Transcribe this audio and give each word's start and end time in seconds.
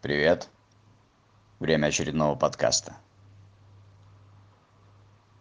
Привет. 0.00 0.48
Время 1.58 1.88
очередного 1.88 2.36
подкаста. 2.36 2.94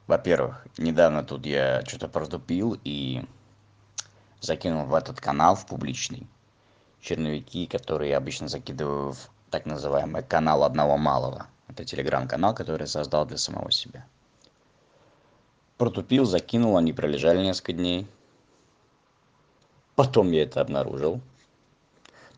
Во-первых, 0.08 0.66
недавно 0.80 1.24
тут 1.24 1.46
я 1.46 1.86
что-то 1.86 2.08
протупил 2.08 2.76
и 2.84 3.24
закинул 4.42 4.86
в 4.88 4.96
этот 4.96 5.22
канал, 5.22 5.54
в 5.56 5.68
публичный, 5.68 6.26
черновики, 7.02 7.68
которые 7.68 8.10
я 8.10 8.18
обычно 8.18 8.48
закидываю 8.48 9.12
в 9.12 9.30
так 9.52 9.68
называемый 9.68 10.24
канал 10.24 10.64
одного 10.64 10.98
малого. 10.98 11.46
Это 11.68 11.86
телеграм-канал, 11.86 12.56
который 12.56 12.82
я 12.82 12.88
создал 12.88 13.28
для 13.28 13.38
самого 13.38 13.72
себя. 13.72 14.08
Протупил, 15.78 16.26
закинул, 16.26 16.78
они 16.78 16.94
пролежали 16.94 17.44
несколько 17.44 17.74
дней. 17.74 18.08
Потом 19.96 20.32
я 20.32 20.42
это 20.42 20.62
обнаружил. 20.62 21.22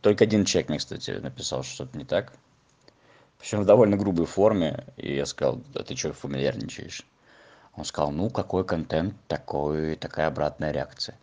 Только 0.01 0.23
один 0.23 0.45
человек 0.45 0.69
мне, 0.69 0.77
кстати, 0.77 1.11
написал, 1.11 1.63
что 1.63 1.73
что-то 1.73 1.97
не 1.97 2.05
так. 2.05 2.33
Причем 3.37 3.61
в 3.61 3.65
довольно 3.65 3.97
грубой 3.97 4.25
форме. 4.25 4.85
И 4.97 5.15
я 5.15 5.25
сказал, 5.25 5.61
да 5.73 5.83
ты 5.83 5.95
что 5.95 6.13
фамильярничаешь? 6.13 7.05
Он 7.75 7.85
сказал, 7.85 8.11
ну 8.11 8.29
какой 8.29 8.65
контент, 8.65 9.15
такой, 9.27 9.95
такая 9.95 10.27
обратная 10.27 10.71
реакция. 10.71 11.17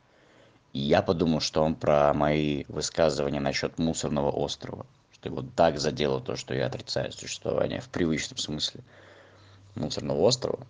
И 0.72 0.80
я 0.80 1.02
подумал, 1.02 1.40
что 1.40 1.62
он 1.62 1.74
про 1.74 2.12
мои 2.12 2.64
высказывания 2.68 3.40
насчет 3.40 3.78
мусорного 3.78 4.30
острова. 4.30 4.84
Что 5.12 5.28
его 5.30 5.42
так 5.54 5.78
задело 5.78 6.20
то, 6.20 6.36
что 6.36 6.54
я 6.54 6.66
отрицаю 6.66 7.12
существование 7.12 7.80
в 7.80 7.88
привычном 7.88 8.36
смысле 8.36 8.82
мусорного 9.74 10.20
острова. 10.20 10.66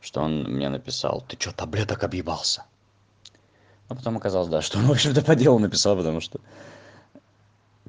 Что 0.00 0.22
он 0.22 0.44
мне 0.44 0.68
написал, 0.68 1.24
ты 1.26 1.36
что, 1.38 1.52
таблеток 1.52 2.02
объебался? 2.04 2.64
А 3.88 3.94
потом 3.94 4.16
оказалось, 4.16 4.48
да, 4.48 4.62
что 4.62 4.78
он, 4.78 4.86
в 4.86 4.90
общем-то, 4.90 5.22
по 5.22 5.34
делу 5.34 5.58
написал, 5.58 5.96
потому 5.96 6.20
что 6.20 6.40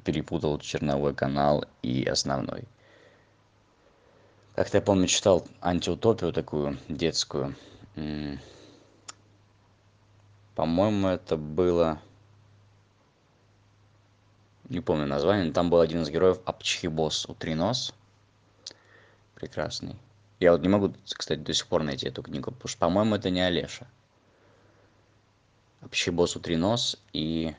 перепутал 0.04 0.58
черновой 0.58 1.14
канал 1.14 1.64
и 1.82 2.04
основной. 2.04 2.64
Как-то 4.54 4.78
я 4.78 4.82
помню, 4.82 5.06
читал 5.06 5.46
антиутопию 5.60 6.32
такую 6.32 6.78
детскую. 6.88 7.54
По-моему, 10.54 11.08
это 11.08 11.36
было... 11.36 12.00
Не 14.68 14.80
помню 14.80 15.06
название, 15.06 15.46
но 15.46 15.52
там 15.52 15.70
был 15.70 15.80
один 15.80 16.02
из 16.02 16.10
героев 16.10 16.40
Апчхибос 16.44 17.26
Утринос. 17.26 17.94
Прекрасный. 19.34 19.96
Я 20.40 20.52
вот 20.52 20.60
не 20.60 20.68
могу, 20.68 20.92
кстати, 21.04 21.38
до 21.38 21.54
сих 21.54 21.66
пор 21.68 21.82
найти 21.84 22.08
эту 22.08 22.22
книгу, 22.22 22.50
потому 22.50 22.68
что, 22.68 22.78
по-моему, 22.78 23.14
это 23.14 23.30
не 23.30 23.40
Олеша. 23.40 23.86
Апчхибос 25.80 26.34
Утринос 26.34 26.96
и 27.12 27.54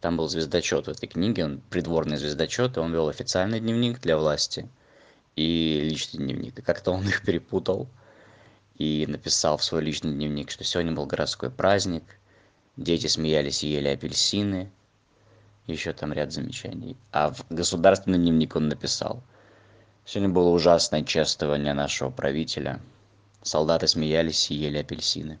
там 0.00 0.16
был 0.16 0.28
звездочет 0.28 0.86
в 0.86 0.90
этой 0.90 1.08
книге, 1.08 1.44
он 1.44 1.60
придворный 1.68 2.16
звездочет, 2.16 2.76
и 2.76 2.80
он 2.80 2.92
вел 2.92 3.08
официальный 3.08 3.58
дневник 3.58 4.00
для 4.00 4.16
власти 4.16 4.68
и 5.34 5.80
личный 5.82 6.18
дневник. 6.18 6.58
И 6.58 6.62
как-то 6.62 6.92
он 6.92 7.02
их 7.08 7.24
перепутал 7.24 7.88
и 8.76 9.04
написал 9.08 9.56
в 9.58 9.64
свой 9.64 9.82
личный 9.82 10.12
дневник, 10.12 10.50
что 10.50 10.62
сегодня 10.62 10.92
был 10.92 11.06
городской 11.06 11.50
праздник, 11.50 12.04
дети 12.76 13.08
смеялись 13.08 13.64
и 13.64 13.68
ели 13.68 13.88
апельсины, 13.88 14.70
еще 15.66 15.92
там 15.92 16.12
ряд 16.12 16.32
замечаний. 16.32 16.96
А 17.10 17.32
в 17.32 17.44
государственный 17.50 18.18
дневник 18.18 18.54
он 18.54 18.68
написал, 18.68 19.24
сегодня 20.04 20.32
было 20.32 20.50
ужасное 20.50 21.02
чествование 21.02 21.74
нашего 21.74 22.10
правителя, 22.10 22.80
солдаты 23.42 23.88
смеялись 23.88 24.52
и 24.52 24.54
ели 24.54 24.78
апельсины 24.78 25.40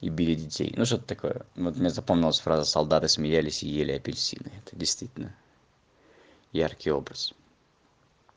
и 0.00 0.08
били 0.08 0.34
детей. 0.34 0.74
Ну, 0.76 0.84
что-то 0.84 1.04
такое. 1.04 1.46
Вот 1.56 1.76
мне 1.76 1.90
запомнилась 1.90 2.40
фраза 2.40 2.64
«солдаты 2.64 3.08
смеялись 3.08 3.62
и 3.62 3.68
ели 3.68 3.92
апельсины». 3.92 4.52
Это 4.64 4.76
действительно 4.76 5.34
яркий 6.52 6.90
образ. 6.90 7.32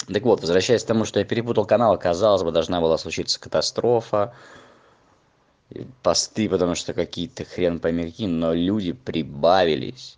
Так 0.07 0.23
вот, 0.23 0.41
возвращаясь 0.41 0.83
к 0.83 0.87
тому, 0.87 1.05
что 1.05 1.19
я 1.19 1.25
перепутал 1.25 1.65
канал, 1.65 1.97
казалось 1.99 2.43
бы, 2.43 2.51
должна 2.51 2.79
была 2.79 2.97
случиться 2.97 3.39
катастрофа, 3.39 4.33
посты, 6.01 6.49
потому 6.49 6.75
что 6.75 6.93
какие-то 6.93 7.43
хрен 7.43 7.79
пойми 7.79 8.13
но 8.27 8.53
люди 8.53 8.93
прибавились. 8.93 10.17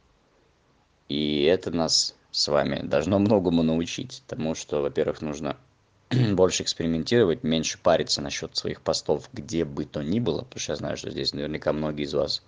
И 1.10 1.44
это 1.44 1.72
нас 1.72 2.16
с 2.32 2.48
вами 2.48 2.82
должно 2.84 3.20
многому 3.20 3.64
научить. 3.64 4.24
Тому, 4.28 4.56
что, 4.56 4.82
во-первых, 4.82 5.22
нужно 5.22 5.58
больше 6.36 6.64
экспериментировать, 6.64 7.44
меньше 7.44 7.78
париться 7.78 8.22
насчет 8.22 8.56
своих 8.56 8.82
постов, 8.82 9.30
где 9.32 9.64
бы 9.64 9.86
то 9.86 10.02
ни 10.02 10.20
было, 10.20 10.42
потому 10.42 10.60
что 10.60 10.74
я 10.74 10.76
знаю, 10.76 10.98
что 10.98 11.10
здесь 11.10 11.34
наверняка 11.34 11.72
многие 11.72 12.04
из 12.04 12.14
вас 12.14 12.44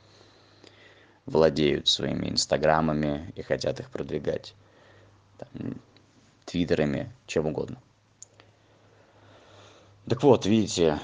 владеют 1.25 1.87
своими 1.87 2.29
инстаграмами 2.29 3.31
и 3.35 3.41
хотят 3.41 3.79
их 3.79 3.89
продвигать, 3.89 4.53
там, 5.37 5.79
твиттерами, 6.45 7.11
чем 7.25 7.47
угодно. 7.47 7.81
Так 10.09 10.21
вот, 10.23 10.45
видите, 10.45 10.99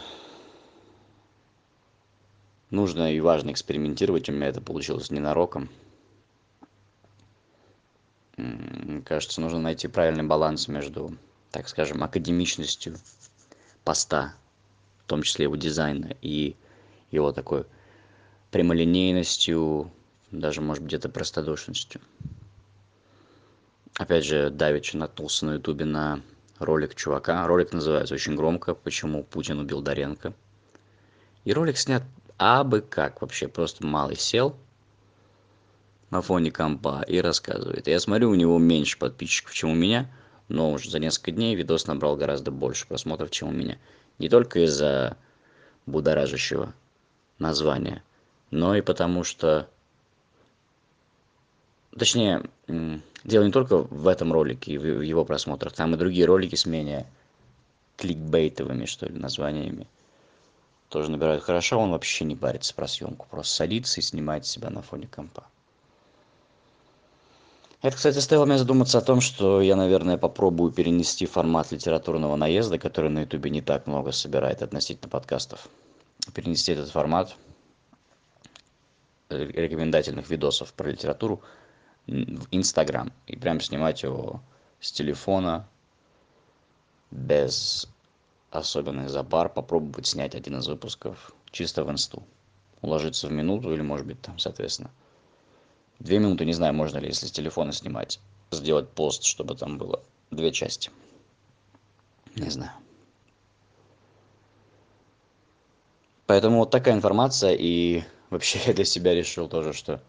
нужно 2.69 3.13
и 3.13 3.21
важно 3.21 3.51
экспериментировать, 3.51 4.27
у 4.27 4.33
меня 4.33 4.47
это 4.47 4.59
получилось 4.59 5.11
ненароком. 5.11 5.69
Кажется, 9.05 9.39
нужно 9.39 9.59
найти 9.59 9.87
правильный 9.87 10.23
баланс 10.23 10.67
между 10.67 11.17
так 11.51 11.67
скажем, 11.67 12.03
академичностью 12.03 12.97
поста, 13.83 14.35
в 15.03 15.07
том 15.07 15.23
числе 15.23 15.43
его 15.43 15.55
дизайна 15.55 16.15
и 16.21 16.55
его 17.11 17.31
такой 17.31 17.65
прямолинейностью, 18.51 19.91
даже, 20.31 20.61
может 20.61 20.83
быть, 20.83 20.89
где-то 20.89 21.09
простодушностью. 21.09 22.01
Опять 23.95 24.25
же, 24.25 24.49
Давич 24.49 24.93
наткнулся 24.93 25.45
на 25.45 25.53
ютубе 25.55 25.85
на 25.85 26.21
ролик 26.59 26.95
чувака. 26.95 27.45
Ролик 27.47 27.73
называется 27.73 28.13
очень 28.13 28.35
громко 28.35 28.73
«Почему 28.75 29.23
Путин 29.23 29.59
убил 29.59 29.81
Доренко». 29.81 30.33
И 31.43 31.53
ролик 31.53 31.77
снят 31.77 32.03
абы 32.37 32.81
как 32.81 33.21
вообще. 33.21 33.47
Просто 33.47 33.85
малый 33.85 34.15
сел 34.15 34.55
на 36.11 36.21
фоне 36.21 36.51
компа 36.51 37.03
и 37.07 37.19
рассказывает. 37.19 37.87
Я 37.87 37.99
смотрю, 37.99 38.29
у 38.29 38.35
него 38.35 38.57
меньше 38.57 38.97
подписчиков, 38.97 39.53
чем 39.53 39.71
у 39.71 39.75
меня– 39.75 40.09
но 40.49 40.71
уже 40.71 40.89
за 40.89 40.99
несколько 40.99 41.31
дней 41.31 41.55
видос 41.55 41.87
набрал 41.87 42.17
гораздо 42.17 42.51
больше 42.51 42.87
просмотров, 42.87 43.31
чем 43.31 43.49
у 43.49 43.51
меня. 43.51 43.77
Не 44.17 44.27
только 44.27 44.65
из-за 44.65 45.15
будоражащего 45.85 46.73
названия, 47.37 48.03
но 48.51 48.75
и 48.75 48.81
потому 48.81 49.23
что... 49.23 49.69
Точнее, 51.97 52.43
дело 53.23 53.43
не 53.43 53.51
только 53.51 53.77
в 53.77 54.07
этом 54.07 54.33
ролике 54.33 54.73
и 54.73 54.77
в 54.77 55.01
его 55.01 55.25
просмотрах. 55.25 55.73
Там 55.73 55.93
и 55.93 55.97
другие 55.97 56.25
ролики 56.25 56.55
с 56.55 56.65
менее 56.65 57.07
кликбейтовыми, 57.97 58.85
что 58.85 59.07
ли, 59.07 59.17
названиями. 59.17 59.87
Тоже 60.89 61.11
набирают 61.11 61.43
хорошо, 61.43 61.79
он 61.79 61.91
вообще 61.91 62.25
не 62.25 62.35
парится 62.35 62.73
про 62.73 62.87
съемку. 62.87 63.27
Просто 63.29 63.53
садится 63.53 63.99
и 63.99 64.03
снимает 64.03 64.45
себя 64.45 64.69
на 64.69 64.81
фоне 64.81 65.07
компа. 65.07 65.45
Это, 67.81 67.95
кстати, 67.95 68.15
заставило 68.15 68.45
меня 68.45 68.57
задуматься 68.57 68.97
о 68.97 69.01
том, 69.01 69.21
что 69.21 69.61
я, 69.61 69.77
наверное, 69.77 70.17
попробую 70.17 70.71
перенести 70.73 71.25
формат 71.25 71.71
литературного 71.71 72.35
наезда, 72.35 72.77
который 72.77 73.09
на 73.09 73.21
Ютубе 73.21 73.49
не 73.49 73.61
так 73.61 73.87
много 73.87 74.11
собирает 74.11 74.61
относительно 74.61 75.07
подкастов. 75.07 75.69
Перенести 76.33 76.73
этот 76.73 76.89
формат 76.89 77.37
рекомендательных 79.29 80.29
видосов 80.29 80.73
про 80.73 80.89
литературу 80.89 81.41
в 82.05 82.47
Инстаграм. 82.51 83.13
И 83.27 83.37
прям 83.37 83.61
снимать 83.61 84.03
его 84.03 84.41
с 84.81 84.91
телефона, 84.91 85.65
без 87.11 87.87
особенных 88.51 89.09
запар, 89.09 89.47
попробовать 89.47 90.07
снять 90.07 90.35
один 90.35 90.57
из 90.57 90.67
выпусков 90.67 91.31
чисто 91.51 91.85
в 91.85 91.91
инсту. 91.91 92.23
Уложиться 92.81 93.27
в 93.27 93.31
минуту 93.31 93.73
или, 93.73 93.81
может 93.81 94.05
быть, 94.05 94.21
там, 94.21 94.37
соответственно, 94.37 94.91
две 95.99 96.19
минуты 96.19 96.45
не 96.45 96.53
знаю 96.53 96.73
можно 96.73 96.97
ли 96.97 97.07
если 97.07 97.27
с 97.27 97.31
телефона 97.31 97.71
снимать 97.71 98.19
сделать 98.51 98.89
пост 98.89 99.23
чтобы 99.23 99.55
там 99.55 99.77
было 99.77 100.01
две 100.31 100.51
части. 100.51 100.91
Не 102.35 102.49
знаю. 102.49 102.71
Поэтому 106.27 106.59
вот 106.59 106.69
такая 106.69 106.93
информация 106.93 107.55
и 107.55 108.03
вообще 108.29 108.59
я 108.67 108.73
для 108.73 108.85
себя 108.85 109.13
решил 109.13 109.47
тоже 109.47 109.73
что 109.73 110.01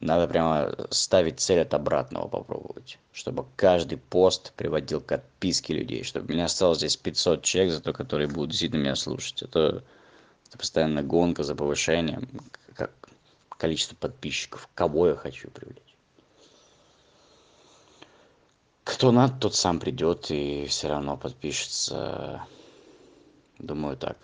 надо 0.00 0.26
прямо 0.26 0.74
ставить 0.90 1.38
цель 1.40 1.60
от 1.60 1.74
обратного 1.74 2.28
попробовать 2.28 2.98
чтобы 3.12 3.46
каждый 3.56 3.98
пост 3.98 4.52
приводил 4.54 5.00
к 5.00 5.12
отписке 5.12 5.74
людей 5.74 6.02
чтобы 6.04 6.26
у 6.26 6.32
меня 6.32 6.44
осталось 6.44 6.78
здесь 6.78 6.96
500 6.96 7.42
человек 7.42 7.72
зато 7.72 7.92
которые 7.92 8.28
будут 8.28 8.50
действительно 8.50 8.80
меня 8.80 8.96
слушать. 8.96 9.42
Это, 9.42 9.82
это 10.48 10.58
постоянно 10.58 11.02
гонка 11.02 11.42
за 11.42 11.54
повышением 11.54 12.28
количество 13.62 13.94
подписчиков, 13.94 14.68
кого 14.74 15.06
я 15.06 15.14
хочу 15.14 15.48
привлечь. 15.48 15.96
Кто 18.82 19.12
надо, 19.12 19.38
тот 19.38 19.54
сам 19.54 19.78
придет 19.78 20.32
и 20.32 20.66
все 20.66 20.88
равно 20.88 21.16
подпишется. 21.16 22.44
Думаю 23.60 23.96
так. 23.96 24.18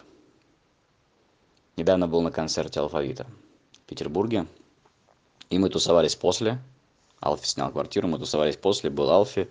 Недавно 1.77 2.09
был 2.09 2.21
на 2.23 2.33
концерте 2.33 2.81
Алфавита 2.81 3.29
в 3.75 3.81
Петербурге. 3.83 4.49
И 5.51 5.59
мы 5.59 5.69
тусовались 5.71 6.17
после 6.17 6.59
Алфи 7.21 7.47
снял 7.47 7.71
квартиру, 7.71 8.09
мы 8.09 8.19
тусовались 8.19 8.57
после, 8.57 8.91
был 8.91 9.09
Алфи 9.09 9.49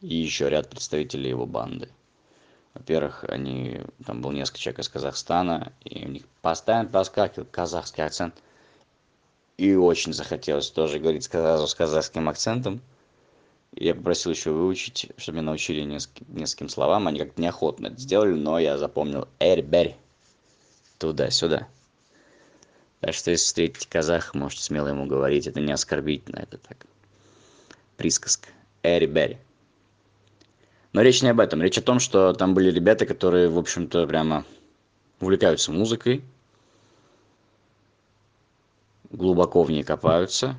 и 0.00 0.14
еще 0.14 0.48
ряд 0.48 0.70
представителей 0.70 1.30
его 1.30 1.46
банды. 1.46 1.88
Во-первых, 2.74 3.24
они, 3.24 3.80
там 4.06 4.22
был 4.22 4.30
несколько 4.30 4.60
человек 4.60 4.78
из 4.78 4.88
Казахстана, 4.88 5.72
и 5.82 6.06
у 6.06 6.08
них 6.08 6.28
постоянно 6.42 6.88
проскакивал 6.88 7.48
казахский 7.50 8.04
акцент. 8.04 8.40
И 9.60 9.74
очень 9.74 10.14
захотелось 10.14 10.70
тоже 10.70 10.98
говорить 10.98 11.24
сразу 11.24 11.66
с 11.66 11.74
казахским 11.74 12.30
акцентом. 12.30 12.80
Я 13.74 13.94
попросил 13.94 14.32
еще 14.32 14.52
выучить, 14.52 15.12
чтобы 15.18 15.36
меня 15.36 15.48
научили 15.48 15.82
нескольким, 15.82 16.34
нескольким 16.34 16.70
словам. 16.70 17.06
Они 17.06 17.18
как-то 17.18 17.42
неохотно 17.42 17.88
это 17.88 18.00
сделали, 18.00 18.32
но 18.32 18.58
я 18.58 18.78
запомнил 18.78 19.28
«эрберь» 19.38 19.96
туда-сюда. 20.96 21.68
Так 23.00 23.12
что 23.12 23.32
если 23.32 23.44
встретите 23.44 23.86
казаха, 23.86 24.38
можете 24.38 24.62
смело 24.62 24.88
ему 24.88 25.04
говорить. 25.04 25.46
Это 25.46 25.60
не 25.60 25.72
оскорбительно, 25.72 26.38
это 26.38 26.56
так. 26.56 26.86
Присказка. 27.98 28.48
Эри-бери. 28.82 29.36
Но 30.94 31.02
речь 31.02 31.20
не 31.20 31.28
об 31.28 31.40
этом. 31.40 31.60
Речь 31.60 31.76
о 31.76 31.82
том, 31.82 31.98
что 31.98 32.32
там 32.32 32.54
были 32.54 32.70
ребята, 32.70 33.04
которые, 33.04 33.50
в 33.50 33.58
общем-то, 33.58 34.06
прямо 34.06 34.46
увлекаются 35.20 35.70
музыкой, 35.70 36.24
глубоко 39.10 39.62
в 39.62 39.70
ней 39.70 39.82
копаются, 39.82 40.56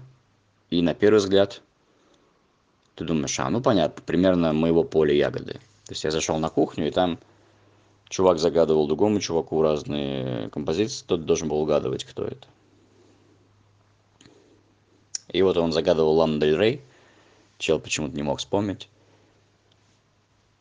и 0.70 0.82
на 0.82 0.94
первый 0.94 1.18
взгляд 1.18 1.62
ты 2.96 3.04
думаешь, 3.06 3.40
а, 3.40 3.50
ну 3.50 3.62
понятно, 3.62 4.04
примерно 4.06 4.54
моего 4.54 4.84
поля 4.84 5.14
ягоды. 5.14 5.54
То 5.86 5.94
есть 5.94 6.04
я 6.04 6.12
зашел 6.12 6.38
на 6.38 6.50
кухню, 6.50 6.88
и 6.88 6.92
там 6.92 7.20
чувак 8.10 8.40
загадывал 8.40 8.88
другому 8.88 9.20
чуваку 9.20 9.62
разные 9.62 10.50
композиции, 10.50 11.06
тот 11.06 11.26
должен 11.26 11.48
был 11.48 11.62
угадывать, 11.62 12.04
кто 12.04 12.26
это. 12.26 12.48
И 15.30 15.42
вот 15.42 15.56
он 15.58 15.72
загадывал 15.72 16.16
Лана 16.16 16.40
Дель 16.40 16.58
Рей, 16.58 16.82
чел 17.58 17.80
почему-то 17.80 18.16
не 18.16 18.24
мог 18.24 18.40
вспомнить. 18.40 18.90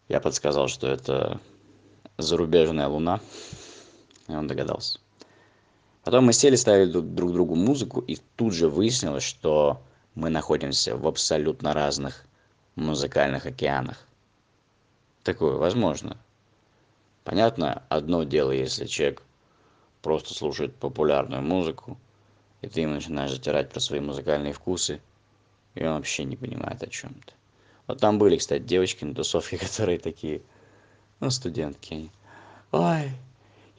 Я 0.09 0.21
подсказал, 0.21 0.69
что 0.69 0.87
это 0.87 1.41
зарубежная 2.19 2.87
луна, 2.87 3.21
и 4.29 4.33
он 4.33 4.47
догадался. 4.47 5.01
Потом 6.02 6.26
мы 6.26 6.32
сели, 6.32 6.56
ставили 6.56 6.91
друг 6.91 7.32
другу 7.32 7.55
музыку, 7.55 8.00
и 8.00 8.17
тут 8.37 8.55
же 8.55 8.69
выяснилось, 8.69 9.23
что 9.23 9.82
мы 10.14 10.31
находимся 10.31 10.97
в 10.97 11.06
абсолютно 11.06 11.75
разных 11.75 12.25
музыкальных 12.75 13.47
океанах. 13.47 14.06
Такое 15.23 15.56
возможно. 15.56 16.17
Понятно, 17.25 17.82
одно 17.91 18.25
дело, 18.25 18.50
если 18.50 18.87
человек 18.87 19.23
просто 20.00 20.32
слушает 20.32 20.75
популярную 20.75 21.43
музыку, 21.43 21.99
и 22.62 22.69
ты 22.69 22.81
ему 22.81 22.94
начинаешь 22.94 23.31
затирать 23.31 23.70
про 23.70 23.81
свои 23.81 24.00
музыкальные 24.00 24.55
вкусы, 24.55 25.00
и 25.75 25.85
он 25.85 25.97
вообще 25.97 26.25
не 26.25 26.37
понимает 26.37 26.82
о 26.82 26.87
чем 26.87 27.14
то 27.14 27.32
Вот 27.87 28.00
там 28.00 28.19
были, 28.19 28.37
кстати, 28.37 28.62
девочки 28.62 29.05
на 29.05 29.14
тусовке, 29.14 29.58
которые 29.58 29.99
такие, 29.99 30.41
ну, 31.20 31.31
студентки. 31.31 32.11
Ой, 32.73 33.11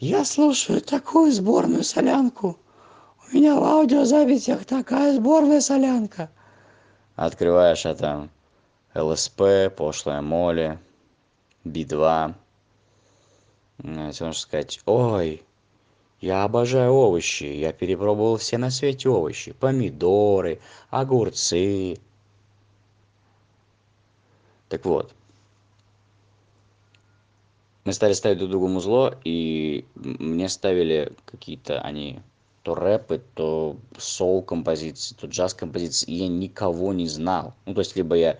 я 0.02 0.26
слушаю 0.26 0.82
такую 0.82 1.32
сборную 1.32 1.84
солянку. 1.84 2.58
У 3.32 3.36
меня 3.36 3.56
в 3.56 3.64
аудиозаписях 3.64 4.66
такая 4.66 5.16
сборная 5.16 5.62
солянка. 5.62 6.30
Открываешь, 7.16 7.86
а 7.86 7.94
там 7.94 8.32
ЛСП, 8.96 9.74
пошлая 9.78 10.22
Молли, 10.22 10.80
Би-2, 11.64 12.34
знаете, 13.78 14.24
можно 14.26 14.40
сказать, 14.40 14.82
ой, 14.86 15.44
я 16.20 16.44
обожаю 16.44 16.94
овощи, 16.94 17.44
я 17.44 17.72
перепробовал 17.72 18.38
все 18.38 18.58
на 18.58 18.72
свете 18.72 19.10
овощи, 19.10 19.54
помидоры, 19.54 20.60
огурцы. 20.90 22.00
Так 24.68 24.86
вот, 24.86 25.14
мы 27.84 27.94
стали 27.94 28.14
ставить 28.14 28.38
друг 28.38 28.52
другу 28.52 28.68
музло, 28.68 29.18
и 29.24 29.86
мне 29.96 30.50
ставили 30.50 31.14
какие-то 31.26 31.82
они 31.82 32.20
то 32.64 32.76
рэпы, 32.76 33.24
то 33.34 33.78
соул 33.98 34.44
композиции, 34.44 35.16
то 35.20 35.28
джаз 35.28 35.54
композиции, 35.54 36.12
и 36.12 36.16
я 36.16 36.28
никого 36.28 36.94
не 36.94 37.08
знал. 37.08 37.56
Ну, 37.66 37.74
то 37.74 37.80
есть, 37.80 37.96
либо 37.96 38.16
я 38.16 38.40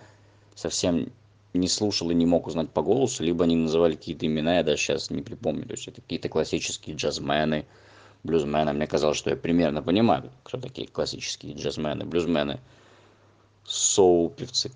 совсем 0.54 1.12
не 1.54 1.68
слушал 1.68 2.12
и 2.12 2.14
не 2.14 2.26
мог 2.26 2.48
узнать 2.48 2.70
по 2.70 2.82
голосу, 2.82 3.24
либо 3.24 3.44
они 3.44 3.56
называли 3.56 3.96
какие-то 3.96 4.26
имена, 4.26 4.58
я 4.58 4.64
даже 4.64 4.82
сейчас 4.82 5.10
не 5.10 5.22
припомню. 5.22 5.66
То 5.66 5.74
есть 5.74 5.88
это 5.88 6.02
какие-то 6.02 6.30
классические 6.30 6.96
джазмены, 6.96 7.66
блюзмены. 8.24 8.74
Мне 8.74 8.88
казалось, 8.88 9.18
что 9.18 9.32
я 9.32 9.36
примерно 9.36 9.82
понимаю, 9.82 10.32
кто 10.44 10.60
такие 10.60 10.88
классические 10.88 11.56
джазмены, 11.56 12.06
блюзмены, 12.06 12.60
соул-певцы. 13.66 14.72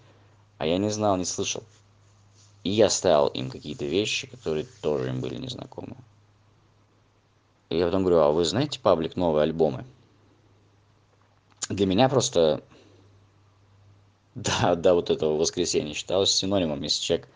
А 0.58 0.66
я 0.66 0.78
не 0.78 0.90
знал, 0.90 1.18
не 1.18 1.26
слышал. 1.26 1.64
И 2.66 2.72
я 2.72 2.90
ставил 2.90 3.28
им 3.28 3.50
какие-то 3.50 3.86
вещи, 3.86 4.28
которые 4.28 4.66
тоже 4.82 5.10
им 5.10 5.22
были 5.22 5.36
незнакомы. 5.36 5.96
И 7.70 7.78
я 7.78 7.86
потом 7.86 8.02
говорю, 8.02 8.20
а 8.20 8.32
вы 8.32 8.44
знаете 8.44 8.80
паблик 8.80 9.16
новые 9.16 9.44
альбомы? 9.44 9.86
Для 11.70 11.86
меня 11.86 12.10
просто 12.10 12.64
да, 14.34 14.76
да, 14.76 14.96
вот 14.96 15.12
этого 15.12 15.38
воскресенья 15.38 15.94
считалось 15.94 16.32
синонимом, 16.32 16.82
если 16.82 17.04
человек 17.04 17.30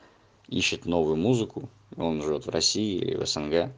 ищет 0.47 0.85
новую 0.85 1.15
музыку, 1.15 1.69
он 1.95 2.21
живет 2.21 2.45
в 2.45 2.49
России 2.49 2.97
или 2.97 3.15
в 3.15 3.25
СНГ, 3.25 3.71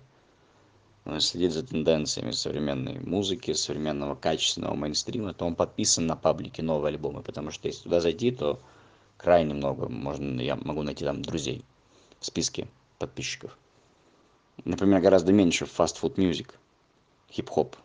он 1.05 1.19
следит 1.19 1.51
за 1.51 1.63
тенденциями 1.63 2.31
современной 2.31 2.99
музыки, 2.99 3.51
современного 3.53 4.15
качественного 4.15 4.75
мейнстрима, 4.75 5.33
то 5.33 5.45
он 5.45 5.55
подписан 5.55 6.07
на 6.07 6.15
паблике 6.15 6.63
новые 6.63 6.93
альбомы, 6.93 7.21
потому 7.21 7.51
что 7.51 7.67
если 7.67 7.83
туда 7.83 7.99
зайти, 7.99 8.31
то 8.31 8.59
крайне 9.21 9.53
много, 9.53 9.87
можно, 9.87 10.41
я 10.41 10.55
могу 10.55 10.83
найти 10.83 11.05
там 11.05 11.21
друзей 11.21 11.63
в 12.19 12.25
списке 12.25 12.67
подписчиков. 12.99 13.57
Например, 14.63 15.01
гораздо 15.01 15.31
меньше 15.33 15.65
в 15.65 15.79
Fast 15.79 16.01
Food 16.01 16.15
Music, 16.15 16.53
хип-хоп 17.31 17.75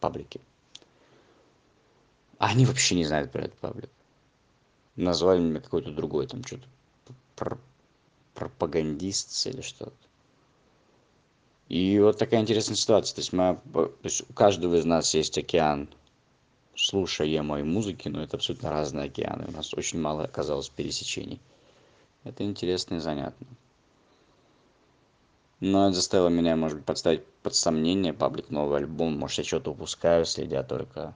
паблике. 0.00 0.40
Они 2.38 2.66
вообще 2.66 2.94
не 2.94 3.04
знают 3.04 3.32
про 3.32 3.42
этот 3.44 3.58
паблик 3.58 3.90
назвали 4.96 5.40
меня 5.40 5.60
какой-то 5.60 5.90
другой 5.90 6.26
там 6.26 6.44
что-то 6.44 6.66
пр 7.36 7.58
пропагандист 8.34 9.46
или 9.46 9.60
что-то 9.60 9.92
и 11.68 11.98
вот 11.98 12.18
такая 12.18 12.40
интересная 12.40 12.76
ситуация 12.76 13.14
то 13.14 13.20
есть 13.20 13.32
мы 13.32 13.60
то 13.72 13.92
есть 14.02 14.28
у 14.28 14.32
каждого 14.32 14.76
из 14.76 14.84
нас 14.84 15.14
есть 15.14 15.38
океан 15.38 15.88
слушаемой 16.76 17.62
музыки 17.62 18.08
но 18.08 18.22
это 18.22 18.36
абсолютно 18.36 18.70
разные 18.70 19.06
океаны. 19.06 19.46
У 19.48 19.52
нас 19.52 19.74
очень 19.74 20.00
мало 20.00 20.24
оказалось 20.24 20.68
пересечений. 20.68 21.40
Это 22.24 22.42
интересно 22.44 22.96
и 22.96 23.00
занятно. 23.00 23.46
Но 25.60 25.86
это 25.86 25.96
заставило 25.96 26.28
меня 26.28 26.56
может 26.56 26.78
быть 26.78 26.86
подставить 26.86 27.24
под 27.42 27.54
сомнение 27.54 28.12
паблик 28.12 28.50
новый 28.50 28.78
альбом. 28.78 29.18
Может 29.18 29.38
я 29.38 29.44
что-то 29.44 29.70
упускаю 29.70 30.24
следя 30.24 30.62
только 30.62 31.14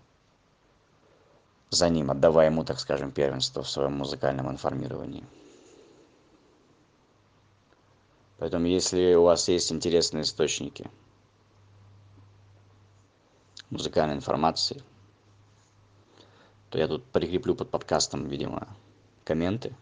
за 1.70 1.88
ним, 1.88 2.10
отдавая 2.10 2.46
ему, 2.50 2.64
так 2.64 2.80
скажем, 2.80 3.12
первенство 3.12 3.62
в 3.62 3.68
своем 3.68 3.94
музыкальном 3.94 4.50
информировании. 4.50 5.24
Поэтому, 8.38 8.66
если 8.66 9.14
у 9.14 9.24
вас 9.24 9.48
есть 9.48 9.72
интересные 9.72 10.22
источники 10.22 10.88
музыкальной 13.70 14.14
информации, 14.14 14.82
то 16.70 16.78
я 16.78 16.88
тут 16.88 17.04
прикреплю 17.04 17.54
под 17.54 17.70
подкастом, 17.70 18.28
видимо, 18.28 18.68
комменты. 19.24 19.74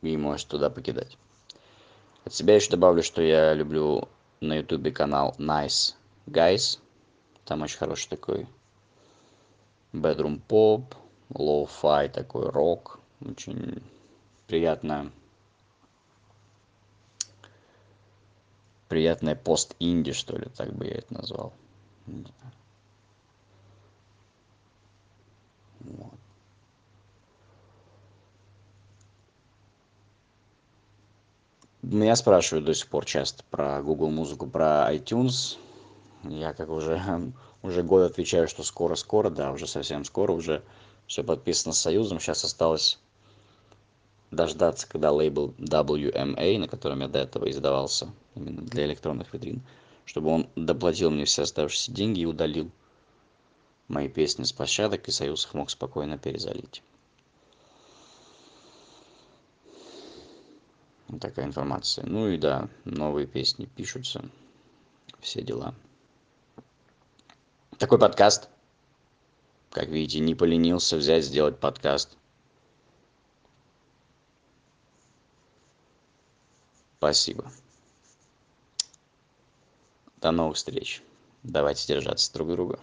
И 0.00 0.16
можешь 0.16 0.44
туда 0.44 0.70
покидать. 0.70 1.16
От 2.24 2.34
себя 2.34 2.54
еще 2.54 2.70
добавлю, 2.70 3.02
что 3.02 3.22
я 3.22 3.54
люблю 3.54 4.08
на 4.40 4.56
ютубе 4.56 4.90
канал 4.90 5.34
Nice 5.38 5.94
Guys. 6.26 6.78
Там 7.44 7.62
очень 7.62 7.78
хороший 7.78 8.08
такой 8.08 8.46
bedroom 9.92 10.40
pop, 10.48 10.94
low-fi 11.30 12.08
такой 12.08 12.48
рок, 12.48 13.00
очень 13.20 13.82
приятно 14.46 15.12
приятная 18.88 19.34
пост-инди, 19.34 20.12
что 20.12 20.36
ли, 20.36 20.48
так 20.54 20.74
бы 20.74 20.84
я 20.84 20.96
это 20.96 21.14
назвал. 21.14 21.54
Вот. 22.04 22.30
Меня 31.92 32.16
спрашивают 32.16 32.64
до 32.64 32.72
сих 32.72 32.88
пор 32.88 33.04
часто 33.04 33.44
про 33.50 33.82
Google 33.82 34.08
музыку, 34.08 34.46
про 34.46 34.88
iTunes. 34.94 35.58
Я 36.24 36.54
как 36.54 36.70
уже 36.70 37.02
уже 37.62 37.82
год 37.82 38.10
отвечаю 38.10 38.48
что 38.48 38.62
скоро 38.62 38.94
скоро 38.94 39.28
да 39.28 39.52
уже 39.52 39.66
совсем 39.66 40.06
скоро 40.06 40.32
уже 40.32 40.62
все 41.06 41.22
подписано 41.22 41.74
союзом 41.74 42.18
сейчас 42.18 42.44
осталось 42.44 42.98
дождаться 44.30 44.88
когда 44.88 45.12
лейбл 45.12 45.54
WMA 45.58 46.58
на 46.58 46.66
котором 46.66 47.00
я 47.02 47.08
до 47.08 47.18
этого 47.18 47.50
издавался 47.50 48.08
именно 48.34 48.62
для 48.62 48.86
электронных 48.86 49.34
витрин 49.34 49.60
чтобы 50.06 50.30
он 50.30 50.48
доплатил 50.56 51.10
мне 51.10 51.26
все 51.26 51.42
оставшиеся 51.42 51.92
деньги 51.92 52.20
и 52.20 52.26
удалил 52.26 52.70
мои 53.88 54.08
песни 54.08 54.44
с 54.44 54.52
площадок 54.54 55.08
и 55.08 55.12
союз 55.12 55.44
их 55.44 55.52
мог 55.52 55.68
спокойно 55.68 56.16
перезалить 56.16 56.82
такая 61.18 61.46
информация. 61.46 62.04
Ну 62.06 62.28
и 62.28 62.38
да 62.38 62.68
новые 62.84 63.26
песни 63.26 63.66
пишутся 63.66 64.24
все 65.20 65.42
дела. 65.42 65.74
Такой 67.78 67.98
подкаст. 67.98 68.48
Как 69.70 69.88
видите 69.88 70.20
не 70.20 70.34
поленился 70.34 70.96
взять 70.96 71.24
сделать 71.24 71.58
подкаст. 71.58 72.16
Спасибо. 76.98 77.50
До 80.20 80.30
новых 80.30 80.56
встреч. 80.56 81.02
Давайте 81.42 81.86
держаться 81.88 82.32
друг 82.32 82.50
друга 82.50 82.78